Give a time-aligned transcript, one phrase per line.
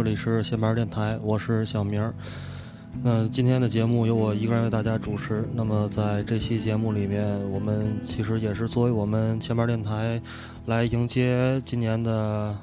[0.00, 2.14] 这里是闲班电台，我是小明儿。
[3.02, 5.46] 那今天的节目由我一个人为大家主持。
[5.52, 10.18] 那么在这期节目里面，我们其实也是作为我们前班电台
[10.66, 12.56] 来迎接今年的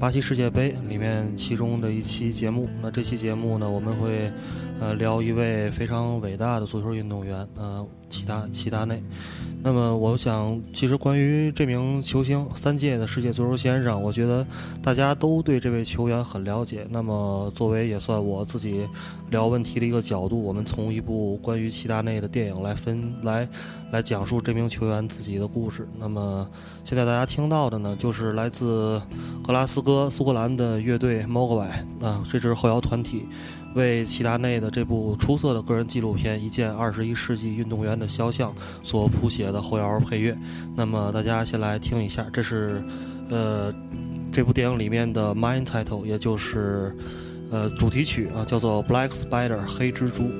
[0.00, 2.68] 巴西世界杯里面其中的一期节目。
[2.80, 4.32] 那这期节目呢，我们会
[4.80, 9.00] 呃聊一位非常伟大的足球运动员，呃，齐达齐达内。
[9.62, 14.44] 那么我想，其实关于这名球星，三届的世界足球先生，我觉得
[14.82, 16.84] 大家都对这位球员很了解。
[16.90, 18.84] 那么作为也算我自己
[19.30, 23.48] 聊问题的一个角度，我们从一部关于齐达内的电影来分来
[23.92, 25.86] 来讲述这名球员自己的故事。
[25.98, 26.48] 那么
[26.82, 29.00] 现在大家听到的呢，就是来自
[29.46, 31.68] 格拉斯哥苏格兰的乐队 Mogwai
[32.00, 33.28] 啊，这支后摇团体。
[33.74, 38.50] 为齐达内的这部出色的个人纪录片《一件二十一世纪运动员的肖像》
[38.82, 40.36] 所谱写的后摇配乐。
[40.76, 42.84] 那么大家先来听一下，这是，
[43.30, 43.72] 呃，
[44.30, 46.94] 这部电影里面的 main title，也就是，
[47.50, 50.30] 呃，主题曲啊，叫做《Black Spider》黑蜘蛛。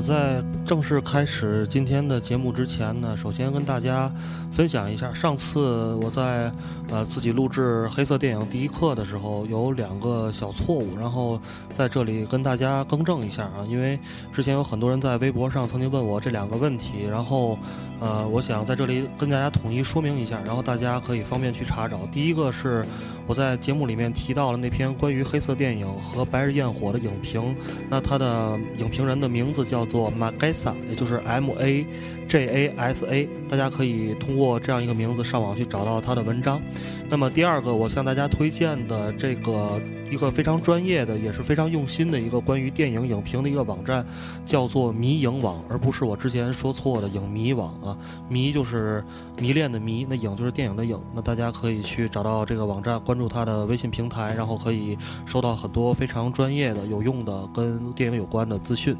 [0.00, 4.08] 在正式开始今天的节目之前呢，首先跟大家
[4.52, 6.48] 分享一下，上次我在
[6.88, 11.40] 呃自己录制黑色电影第一课的时候有两个小错误，然后
[11.76, 13.98] 在这里跟大家更正一下啊，因为
[14.32, 17.58] 之前有很多人在微博上曾经问我这两个问题，然后
[17.98, 21.98] 呃我想在这里跟大家统一说明一下，然后大家可以方便去查找。
[22.12, 22.86] 第一个是
[23.26, 27.56] 我在节目里面提到了那篇关于黑色电影和白日焰火的影评，
[27.88, 30.52] 那他的影评人的名字叫做马盖
[30.88, 31.86] 也就是 M A
[32.28, 36.60] J A S A，大家可以通过这样一个名字上网去找到他的文章。
[37.08, 44.06] 那么第二个，我向大家推荐的这个一个非常专业的，也是非常用心的一个关于电影影评的一个网站，
[44.44, 47.96] 叫做迷影网，而不是我之前说错的影迷网啊。
[48.28, 49.02] 迷就是
[49.40, 51.00] 迷恋的迷，那影就是电影的影。
[51.12, 58.96] 那大家可以去找到这个网站，关注他的微信平台，然后可以收到很多非常专业的、有用的跟电影有关的资讯。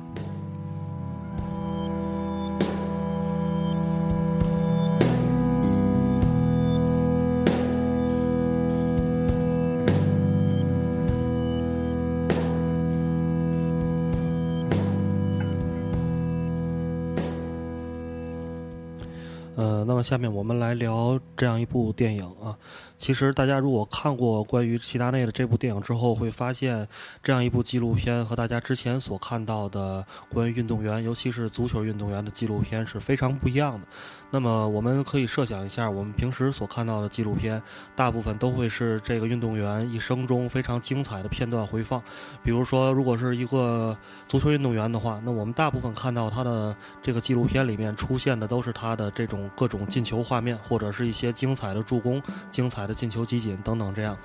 [19.60, 22.56] 呃，那么下面我们来聊这样一部电影啊。
[22.96, 26.88] 其实大家如果看过关于齐达内的这部电影之后，会发现
[27.22, 33.86] 这样一部纪录片和大家之前所看到的关于运动员，尤其是足球运动员的纪录片是非常不一样的。
[34.30, 37.60] 那么我们可以设想一下，我们平时所看到的纪录片，
[37.94, 42.02] 大部分都会是这个运动员一生中非常精彩的片段回放。
[42.42, 43.96] 比如说，如果是一个
[44.28, 54.16] 足球运动员的话，那我们大部分看到他的这个纪录片里面出现的都是他的这种各种进球画面，或者是一些精彩的助攻、精彩的进球集锦等等这样。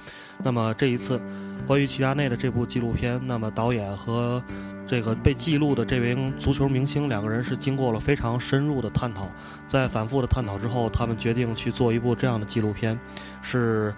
[0.43, 1.21] 那么这一次，
[1.65, 4.43] 关于齐达内的这部纪录片，那么导演和
[4.85, 9.29] 这个被记录的这名足球明星两个人是经过了非常深入的探讨，
[9.67, 12.99] 在反复的探讨之后，他们决定去做一部这样的纪录片，
[13.41, 13.93] 是，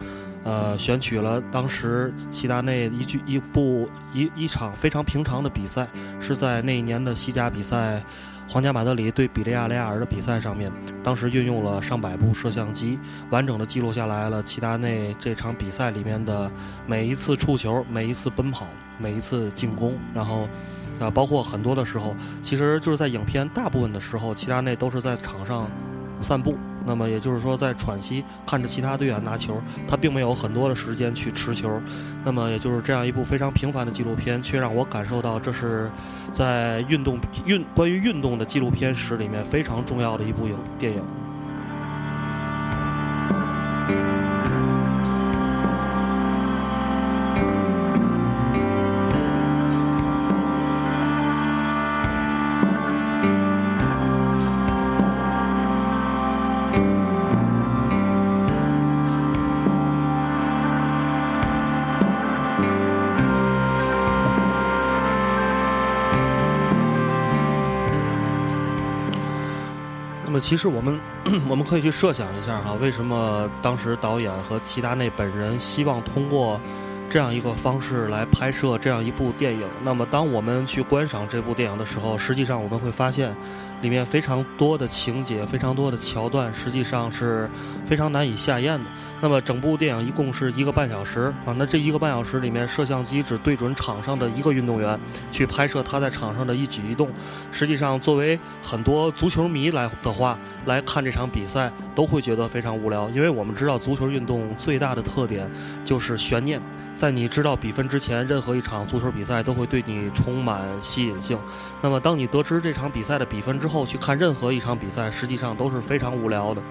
[0.47, 5.85] 呃，选取了当时齐达内一句一部一一场非常平常的比赛，
[6.21, 8.01] 是在那一年的西甲比赛，
[8.47, 10.71] 皇家马德里对比利亚雷亚尔的比赛上面，
[11.03, 12.97] 当时运用了上百部摄像机，
[13.29, 16.49] 完整的记录下来了齐达内这场比赛里面的
[16.85, 18.67] 每一次触球，每一次奔跑，
[18.97, 20.47] 每一次进攻，然后。
[20.99, 25.69] 啊，包括很多的时候，其实就是在影片大部分的时候，齐达内都是在场上
[26.23, 26.57] 散步。
[26.87, 31.69] 那么也就是说，在喘息，看着其他队员拿球，他并没有很多的时间去持球。
[32.23, 35.91] 那么也就是这样一部非常平凡的纪录片，却让我感受到这是
[36.31, 41.03] 在运动运关于运动的纪录片史里面非常重要的一部影电影。
[70.39, 70.99] 其实我们
[71.49, 76.59] 我们可以去设想一下哈，为什么当时导演和齐达内本人希望通过
[77.17, 79.67] 这样一个方式来拍摄这样一部电影？
[79.83, 83.35] 那么，当我们去观赏这部电影的时候，实际上我们会发现。
[83.83, 87.47] 里面非常多的情节，非常多的桥段，实际上是
[87.85, 88.89] 非常难以下咽的。
[89.21, 94.99] 那么整部电影一共是一个半小时啊，那这一个半小时里面，摄像机只对准场上的一个运动员
[95.31, 97.09] 去拍摄他在场上的一举一动。
[97.51, 105.47] 实际上，作为很多足球迷来的话，来看这场比赛都会觉得非常无聊，因为我们知道足球运动最大的特点
[105.85, 106.59] 就是悬念。
[106.97, 111.37] 在你知道比分之前，任何一场足球比赛都会对你充满吸引性。
[111.79, 116.61] 那么，当你得知这场比赛的比分之后，去看任何一场比赛，实际上都是非常无聊的。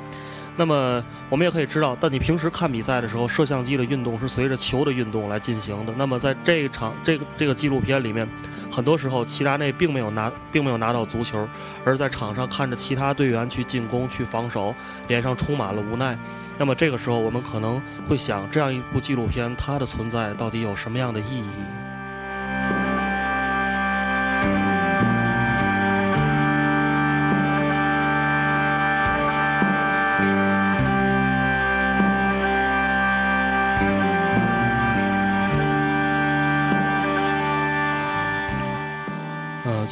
[0.56, 5.92] 那么我们也可以知道，但你平时看比赛的时候，摄像机的运动是随着球的运动来进行的。
[5.96, 8.26] 那么在这一场这个这个纪录片里面，
[8.70, 11.46] 很多时候齐达内并没有拿 并没有拿到足球，
[11.84, 14.74] 而在场上看着其他队员去进攻去防守，
[15.08, 16.18] 脸上充满了无奈。
[16.56, 21.44] 那么这个时候，我们可能会想，这样一部纪录片它的存在到底有什么样的意义？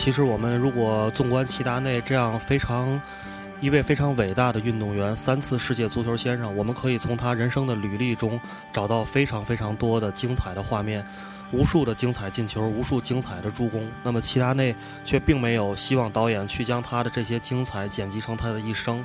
[0.05, 3.01] 其实，我们如果纵观齐达内这样非常
[3.63, 8.39] 一位非常伟大的运动员，三次世界足球先生，我们可以从他人生的履历中
[8.71, 11.03] 找到非常非常多的精彩的画面，
[11.53, 13.91] 无数的精彩进球，无数精彩的助攻。
[14.03, 19.03] 那么，齐达内却并没有希望导演去将他的这些精彩剪辑成他的一生。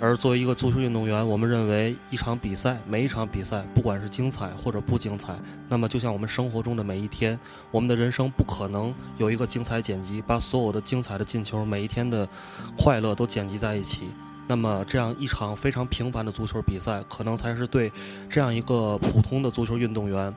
[0.00, 5.34] 而作为一个足球运动员，我们认为一场比赛，每一场比赛，不管是精彩或者不精彩，
[5.68, 7.38] 那么就像我们生活中的每一天，
[7.70, 12.28] 我们的人生不可能有一个精彩剪辑，把所有的精彩的进球，每一天的
[12.76, 14.10] 快乐都剪辑在一起。
[14.46, 17.90] 那么这样一场非常平凡的足球比赛，可能才是对
[18.28, 20.34] 这样一个普通的足球运动员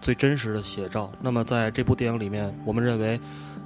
[0.00, 1.12] 最真实的写照。
[1.20, 3.20] 那么在这部电影里面，我们认为。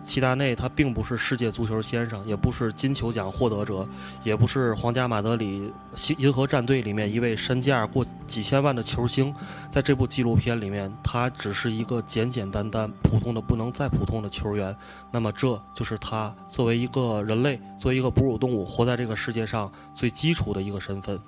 [0.06, 3.86] 齐达内他并不是世界足球先生，也不是金球奖获得者，
[4.22, 5.70] 也不是皇家马德里
[6.16, 9.34] 银河战队里面一位身价过几千万的球星。
[9.68, 14.74] 在这部纪录片里面，他只是一个简简单单、普通的不能再普通的球员。
[15.10, 21.18] 那么，这就是他作为一个人类，作为一个哺乳动物，活在这个世界上最基础的一个身份。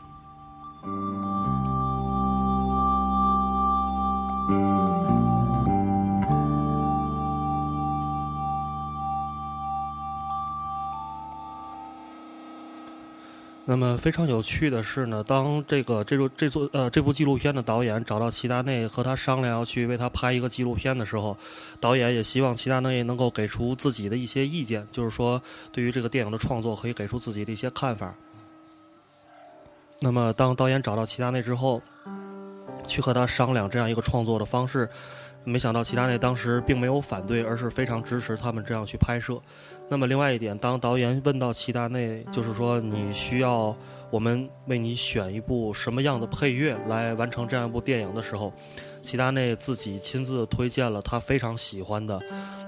[13.70, 21.36] 那么非常有趣的是呢，当这个这座这座呃这部纪录片的导演找到齐达内和他商量要去为他拍一个纪录片的时候，
[21.78, 28.14] 导演也希望齐达内能够给出自己的一些意见，就是说对于这个电影的创作可以给出自己的一些看法。
[29.98, 31.82] 那么当导演找到齐达内之后，
[32.86, 34.88] 去和他商量这样一个创作的方式。
[35.44, 39.40] 没想到齐达内当时并没有反对，而是非常支持他们这样去拍摄。
[39.88, 43.74] 那么，另外一点，当导演问到齐达内，就是说你需要
[44.10, 48.52] 我们为你选一部什么样的配乐来完成这样一部电影的时候，
[49.02, 52.20] 齐达内自己亲自推荐了他非常喜欢的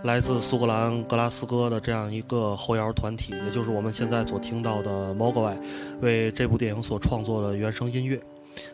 [0.02, 5.58] 来自苏格兰格拉斯哥的这样一个后摇团体，也就是我们现在所听到的 Mogwai，
[6.00, 8.18] 为这部电影所创作的原声音乐。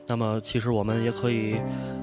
[0.07, 1.57] 那么，其实我们也可以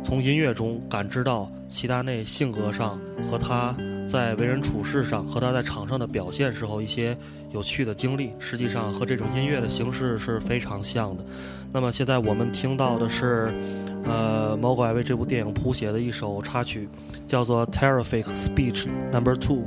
[0.03, 2.99] 从音乐中感知到齐达内性格上
[3.29, 3.75] 和他
[4.07, 7.17] 在为人处事上和他在场上的表现时候一些
[7.51, 11.23] 有趣的经历，实际上和这种音乐的形式是非常像的。
[11.71, 13.53] 那么，现在我们听到的是，
[14.03, 16.87] 呃，毛怪为这部电影谱写的一首插曲，
[17.27, 19.57] 叫做《Terrific Speech Number Two》。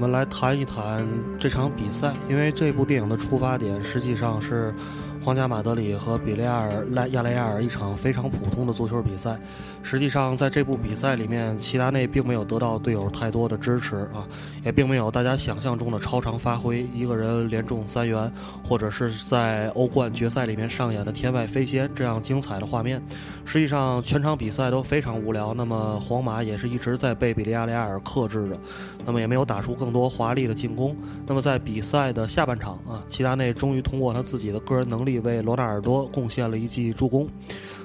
[0.00, 1.06] 我们来谈一谈
[1.38, 4.72] 这场比赛，因为这部电影的出发点实际上是。
[5.22, 9.38] 皇家马德里和比利亚尔莱亚雷亚尔一场非常普通的足球比赛，
[9.82, 14.26] 实际上在这部比赛里面，齐达内并没有得到队友太多的支持啊，
[14.64, 18.32] 也并没有大家想象中的超常发挥，一个人连中三元，
[18.64, 23.02] 或者是在欧冠决赛里面上演的天外飞仙这样精彩的画面。
[23.44, 28.56] 实际上全场比赛都非常无聊，那么皇马也是一直在被比利亚雷亚尔克制着，
[29.04, 30.96] 那么也没有打出更多华丽的进攻。
[31.26, 35.09] 那么在比赛的下半场啊，齐达内终于通过他自己的个人能力。
[35.18, 37.28] 为罗纳尔多贡献了一记助攻。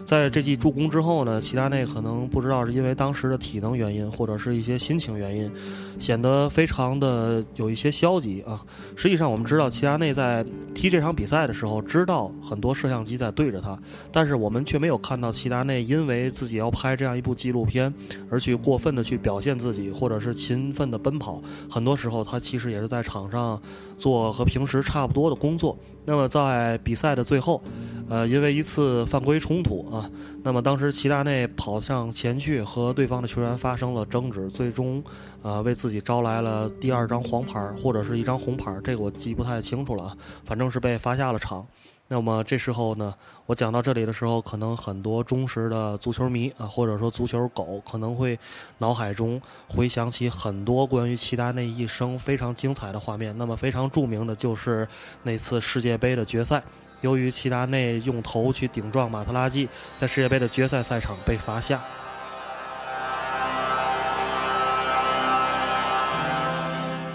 [0.06, 5.52] 在这记助攻之后呢，齐达内可能不知道是因为当时的体能原因，或者是一些心情原因，
[6.00, 8.64] 显得非常的有一些消极啊。
[8.96, 10.46] 实际上，我们知道齐达内在
[10.76, 13.76] 踢这场比赛的时候，知道很多摄像机在对着他，
[14.12, 17.92] 但是我们却没有看到齐达内因为自己要拍这样一部纪录片
[18.30, 21.42] 而去过分的去表现自己，或者是勤奋的奔跑。
[21.68, 23.60] 很多时候，他其实也是在场上
[23.98, 25.76] 做和平时差不多的工作。
[26.08, 27.60] 那么在比赛的最后，
[28.08, 29.84] 呃，因为一次犯规冲突。
[29.96, 30.12] 啊，
[30.44, 35.02] 那么当时齐达内跑上前去和对方的球员发生了争执，最终，
[35.42, 41.66] 呃，为自己招来了第二张黄牌或者是一张红牌，这个我记不太清楚了，反正是被罚下了场。
[42.08, 43.16] 那么这时候呢，
[43.48, 48.38] 我讲到这里的时候，可能很多忠实的足球迷啊，或者说足球狗，可能会
[48.78, 53.36] 脑海中回想起很多关于齐达内一生非常精彩的画面。
[53.40, 54.88] 那么非常著名的就是
[55.24, 56.62] 那次世界杯的决赛。
[57.02, 61.84] 由于齐达内用头去顶撞马特拉季，在世界杯的决赛赛场被罚下。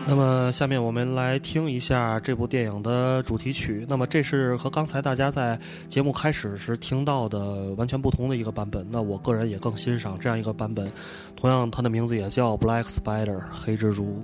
[0.06, 3.86] 那么，下面我们来听一下这部电影的主题曲。
[3.88, 5.56] 那么，这是和刚才大家在
[5.88, 8.84] 节目开始时听到的完全不同的一个版本。
[8.90, 10.90] 那我个人也更欣赏这样一个版本。
[11.36, 14.20] 同样，它的名字也叫《Black Spider》黑蜘蛛。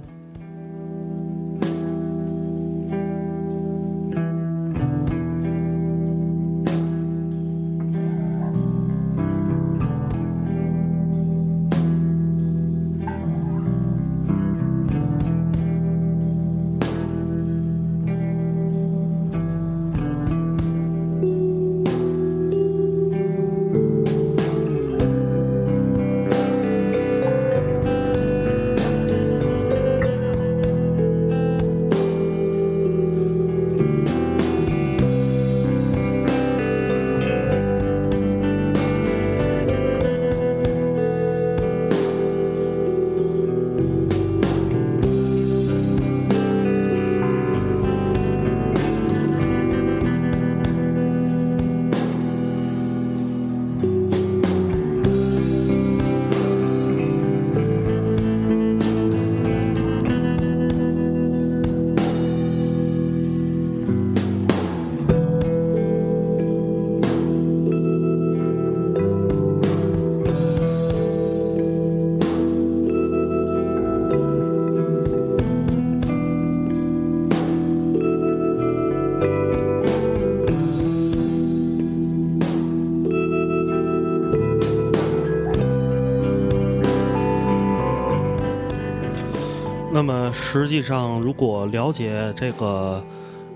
[90.06, 93.04] 那么实际上，如果了解这个，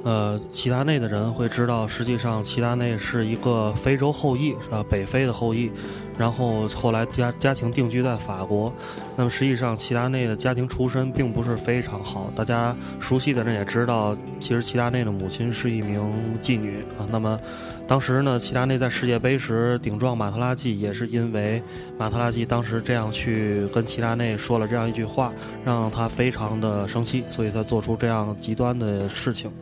[0.02, 4.84] 呃，齐达内的人会知道，实际上齐达内是一个非洲后裔，是吧？
[4.90, 5.70] 北非的后裔。
[6.18, 8.72] 然后后来家家庭定居在法国，
[9.20, 12.32] 那么实际上齐达内的家庭出身并不是非常好。
[12.34, 16.00] 大家熟悉的人也知道，其实齐达内的母亲是一名
[16.40, 17.04] 妓女啊。
[17.10, 17.38] 那么
[17.86, 21.62] 当时呢，齐达内在世界杯时顶撞马特拉季，也是因为
[21.98, 25.30] 马特拉季当时这样去跟齐达内说了这样一句话，
[25.66, 29.52] 让他非常的生气，所以才做出这样极端的事情。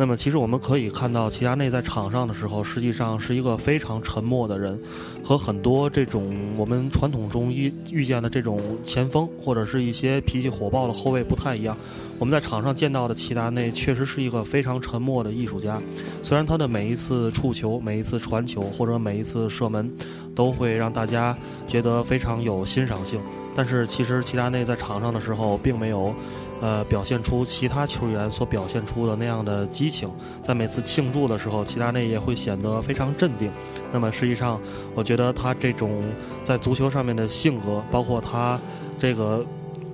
[0.00, 4.80] 那么，其实我们可以看到，齐达内在场上的时候，实际上是一个非常沉默的人，
[5.22, 11.76] 和很多这种我们传统中遇遇见的这种前锋或者是一些脾气火爆的后卫不太一样。
[12.18, 15.78] 我们在场上见到的齐达内确实是一个非常沉默的艺术家，
[16.22, 19.92] 虽然他的每一次触球、每一次传球或者每一次射门，
[20.34, 21.36] 都会让大家
[21.68, 23.20] 觉得非常有欣赏性，
[23.54, 26.14] 但是其实齐达内在场上的时候并没有。
[26.60, 30.10] 呃，表现出其他球员所表现出的那样的激情，
[30.42, 33.50] 在每次庆祝的时候，齐达内也会显得非常镇定。
[33.90, 34.60] 那么，实际上，
[34.94, 36.02] 我觉得他这种
[36.44, 38.60] 在足球上面的性格，包括他
[38.98, 39.44] 这个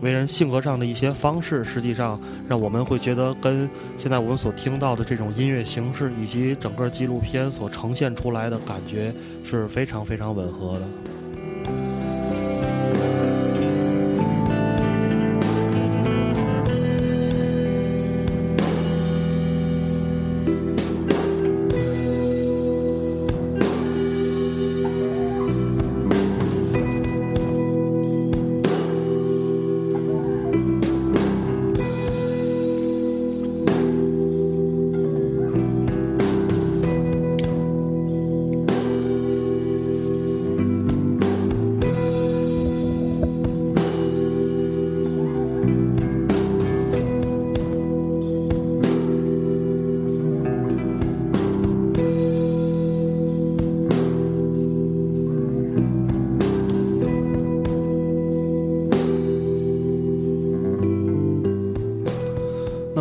[0.00, 10.88] 为人性格上的一些方式，实际上让我们会觉得跟现在我们所听到的这种音乐形式以及整个纪录片所呈现出来的感觉是非常非常吻合的。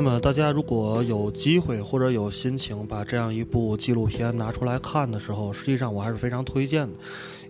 [0.05, 6.99] 那么大家如果有机会或者有心情把这样一部纪录片拿出来看的时候，实际上我还是非常推荐的，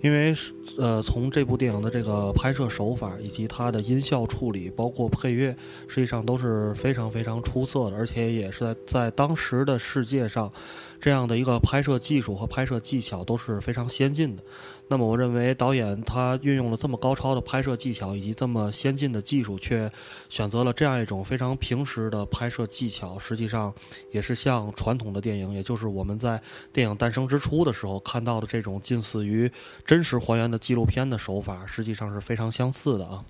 [0.01, 0.33] 因为
[0.77, 5.53] 呃，从这部电影的这个拍摄手法以及它的音效处理，包括配乐，
[5.89, 10.49] 实际上都是非常非常出色的，而且也是在在当时的世界上。
[10.99, 14.43] 这样的一个拍摄技术和拍摄技巧都是非常先进的。
[14.87, 19.91] 那么，我认为导演他运用了这么高超的拍摄技巧以及这么先进的技术，却
[20.29, 23.73] 选择了这样一种非常平实的拍摄技巧，实际上
[24.11, 26.39] 也是像传统的电影，也就是我们在
[26.71, 29.51] 电影诞生之初的时候看到的这种近似于
[29.83, 33.25] 真实还原的纪录片的手法，实际上是非常相似的啊。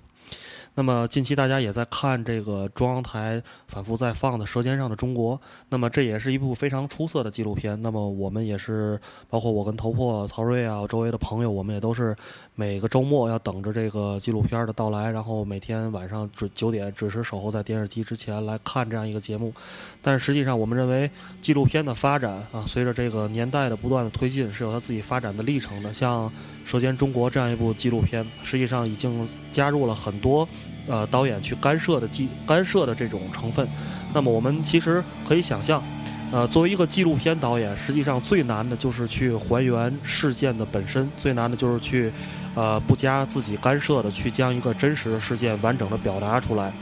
[0.78, 5.34] 那么近期大家也在看这个中央台反复在放的《舌尖上的中国》，
[5.70, 7.80] 那么这也是一部非常出色的纪录片。
[7.80, 12.14] 那么我们也是，包括我跟头破、曹睿啊，周围的朋友，我们也都是
[12.54, 19.54] 每个周末要等着这个纪录片的到来，然后每天晚上准九点准时守候在电视机之前来看这样一个节目。
[20.02, 21.10] 但实际上，我们认为
[21.40, 25.90] 纪录片的发展啊，随着这个年代的不断的推进，是有它自己发展的历程的。
[25.94, 26.28] 像
[26.66, 30.46] 《舌尖中国》这样一部纪录片，实际上已经加入了很多。
[30.88, 33.66] 呃，导演去干涉的记干涉的这种成分，
[34.14, 35.82] 那么我们其实可以想象，
[36.30, 42.12] 呃，作为一个纪录片导演，实际上最难的就是去还原事件的本身，最难的就是去，
[42.54, 46.72] 呃，不加自己干涉的去将一个真实的事件完整的表达出来。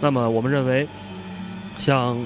[0.00, 0.88] 那么我们认为，
[1.76, 2.16] 像，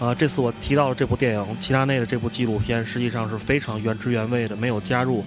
[0.00, 5.24] 呃，这次我提到的这部电影《齐达内》的这部纪录片，实际上是非常原汁原味的，没有加入，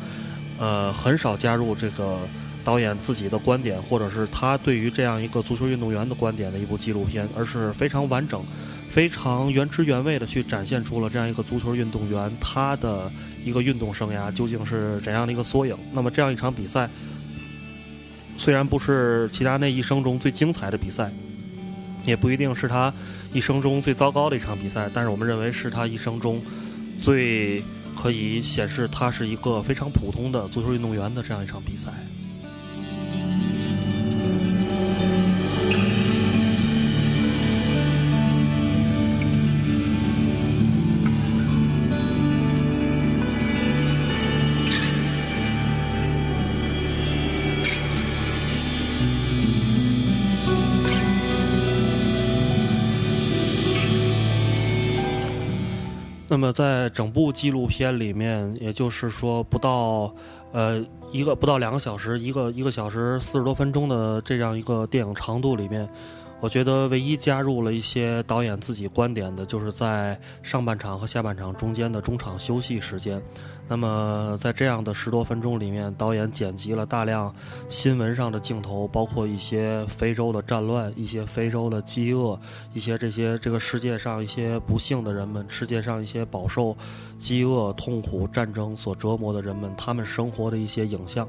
[0.58, 2.20] 呃，很少加入这个。
[2.64, 8.44] 导演自己的观点，或者是他对于这样一个足球运动员的观点的一部纪录片，而是非常完整、
[8.88, 13.12] 非常原汁原味的去展现出了这样一个足球运动员他的
[13.44, 15.78] 一个运动生涯究竟是怎样的一个缩影。
[15.92, 16.90] 那么这样一场比赛，
[18.38, 21.12] 虽然不是齐达内一生中最精彩的比赛，
[22.06, 22.94] 也不一定是他
[23.34, 26.42] 一生中最糟糕的一场比赛，但是我们认为是他一生中
[26.98, 27.62] 最
[27.96, 31.92] 可以显示他是一个非常普通的足球运动员的这样一场比赛。
[56.44, 60.14] 么，在整部纪录片里面，也就是说，不到
[60.52, 65.88] 呃一个不到两个小时，一个一个小时四十多分钟的这样一个电影长度里面。
[66.44, 73.22] 我觉得唯一加入了一些导演自己观点的，就是在上半场和下半场中间的中场休息时间。
[73.66, 77.34] 那么在这样的十多分钟里面，导演剪辑了大量
[77.70, 82.38] 新闻上的镜头，包括一些非洲的战乱、一些非洲的饥饿、
[82.74, 86.76] 一些这些这个世界上一些不幸的人们、世界上一些饱受
[87.18, 91.26] 饥饿、痛苦、战争所折磨的人们，他们生活的一些影像。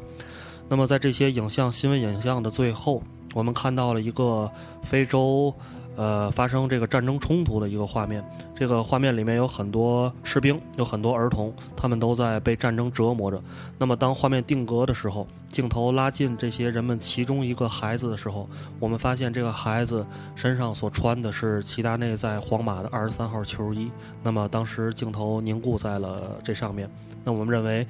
[0.68, 3.00] 那么在这些影像、新闻影像的最后。
[3.34, 4.50] 我们看到了一个
[4.82, 5.52] 非洲，
[5.96, 8.24] 呃，发生这个战争冲突的一个画面。
[8.54, 13.42] 这个画面里面有很多士兵，有很多儿童，他们都在被战争折磨着。
[13.76, 23.90] 那么，当画面定格的时候，镜头拉近这些人们其中一个孩子的时候，我们发现这个孩子身上所穿的是齐达内在皇马的二十三号球衣。
[24.22, 26.88] 那么，当时镜头凝固在了这上面。
[27.24, 27.84] 那我们认为，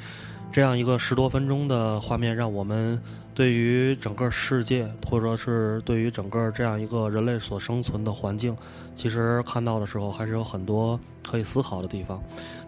[0.54, 3.02] 这样一个十多分钟的画面，让我们。
[3.34, 8.56] 对于整个世界，或者是对于整个这样一个人类所生存的环境，
[8.94, 10.96] 其实看到的时候还是有很多
[11.28, 12.22] 可以思考的地方。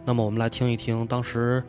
[0.05, 1.63] 那么，我们来听一听当时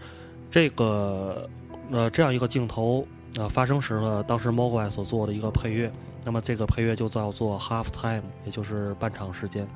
[0.50, 1.48] 这个
[1.92, 5.94] 呃这样一个镜头呃发生时呢，当时 Mogwai 所做的一个配乐。
[6.24, 9.68] 那么，这个配乐就叫做 Half Time，也就是半场时间。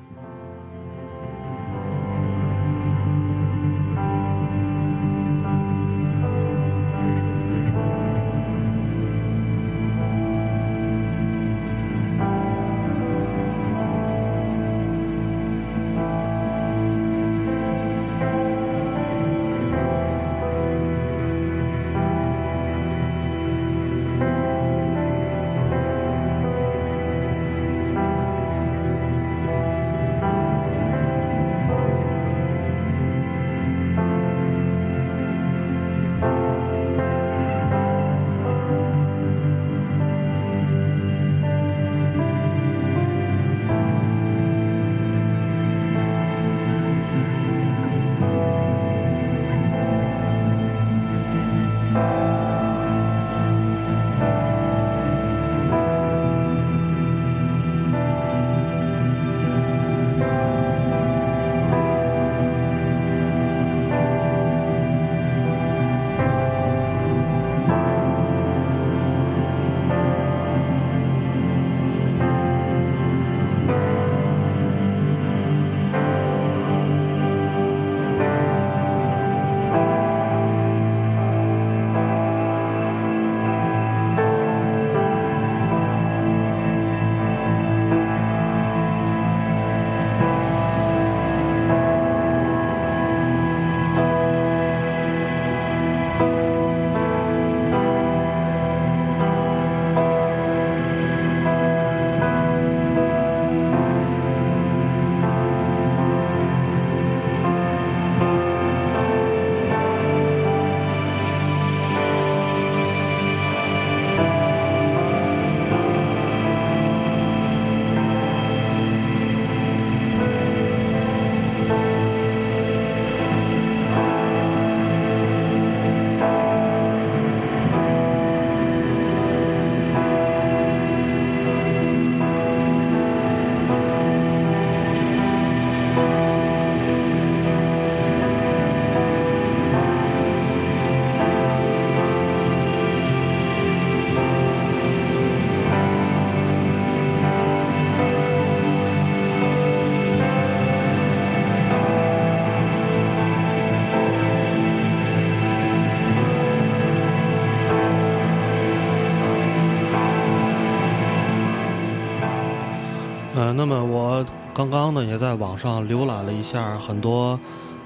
[163.54, 167.38] 那么我刚刚呢也在网上浏览了一下很多，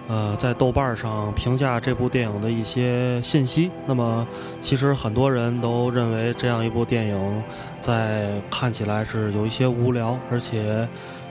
[0.08, 3.70] 呃，在豆瓣上评价这部电影的一些信息。
[3.86, 4.26] 那么
[4.60, 7.42] 其实很多人都认为这样一部电影
[7.80, 10.88] 在看起来是有一些无聊，而且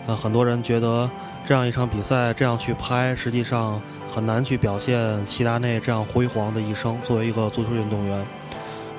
[0.08, 1.10] 呃很多人觉得
[1.46, 8.26] 这样一场比赛这样去拍，实际上很难去表现齐达内这样辉煌的一生作为一个足球运动员。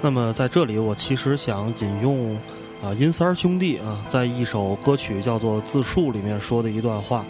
[0.01, 2.38] 那么在这里，我其实想引用。
[2.83, 7.25] 啊，阴三兄弟啊，在一首歌曲叫做《自述》里面说的一段话，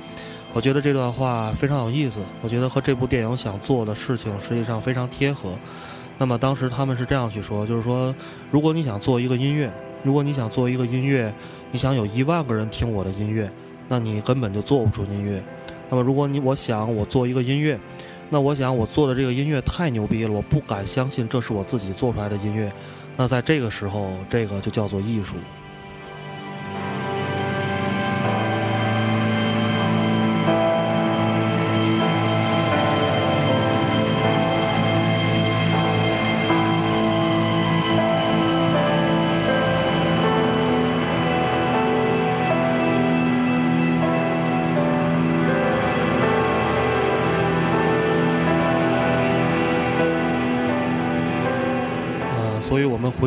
[0.53, 2.21] 我觉得这段话非常有意思。
[2.43, 5.57] 我觉得和这部电影想做的事情实际上非常贴合。
[6.19, 8.15] 那么当时他们是这样去说，就是说，
[8.51, 11.33] 如果你想做一个音乐，如果你想做一个音乐，
[11.71, 13.51] 你想有一万个人听我的音乐，
[13.89, 15.43] 那你根本就做不出音乐。
[15.89, 17.79] 那么如果你我想我做一个音乐，
[18.31, 22.73] 那我想我做的这个音乐太牛逼了，我不敢相信这是我自己做出来的音乐。
[23.17, 25.37] 那在这个时候，这个就叫做艺术。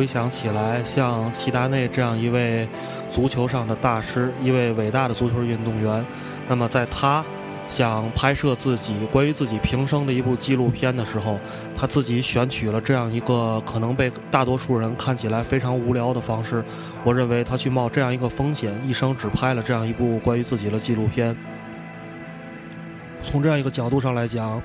[0.00, 2.66] 回想起来，像齐达内这样一位
[3.10, 6.02] 足球上的大师，一位伟大的足球运动员，
[6.48, 7.22] 那么在他
[7.68, 11.38] 想拍摄自己关于自己平生的一部纪录片的时候，
[11.76, 16.64] 他自己选取了这样一个可能被大多数人看起来非常无聊的方式。
[17.04, 21.36] 我认为他去冒这样一个风险，一生只拍了这样一部关于自己的纪录片。
[23.22, 24.62] 从这样一个角度上来讲，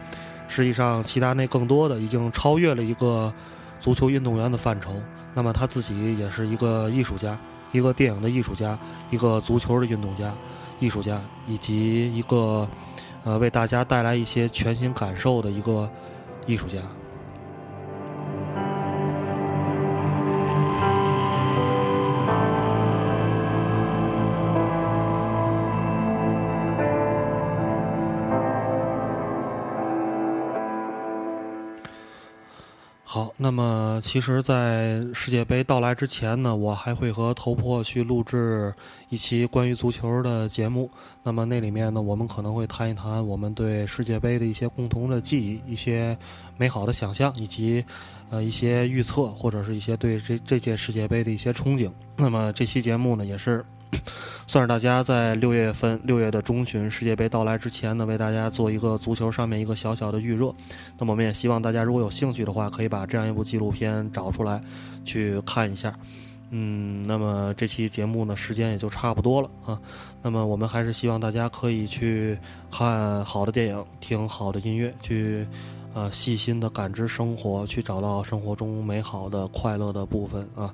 [0.47, 3.33] 实际上齐达内更多的已经超越了一个。
[3.85, 4.95] 足球运动员的范畴，
[5.35, 7.37] 那么他自己也是一个艺术家，
[7.71, 8.75] 一个电影的艺术家，
[9.11, 10.33] 一个足球的运动家、
[10.79, 12.67] 艺术家，以及一个
[13.23, 15.87] 呃为大家带来一些全新感受的一个
[16.47, 16.79] 艺术家。
[33.15, 38.75] 好，那么其实，在世界杯到来之前呢，我还会和头破去录制
[39.07, 40.91] 一期关于足球的节目。
[41.23, 46.17] 那么那里面呢，我们可能会谈一谈我们对世界杯的一些共同的记忆、一些
[46.57, 47.81] 美好的想象，以及
[48.29, 51.89] 呃一些预测，或者是一些对这这届世界杯的一些憧憬。
[52.17, 53.65] 那么这期节目呢，也是。
[54.47, 60.53] 算是大家在六月份六月的中旬世界杯到来之前呢，为大家做一个足球上面一个小小的预热。
[60.97, 64.61] 那么我们也希望大家如果有兴趣的话，可以把这样一部纪录片找出来
[65.03, 65.93] 去看一下。
[66.51, 69.81] 嗯，那么这期节目呢，时间也就差不多了啊。
[70.21, 72.37] 那么我们还是希望大家可以去
[72.71, 75.45] 看好的电影，听好的音乐，去
[75.95, 80.71] 呃细心的感知生活，去找到生活中美好的快乐的部分啊。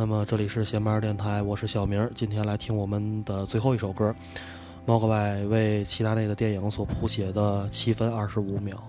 [0.00, 4.14] 那么这里是闲班电台，我是小明，今天来听我们的最后一首歌，
[4.86, 8.80] 猫格外为齐达内的电影所谱写的七分二十五秒。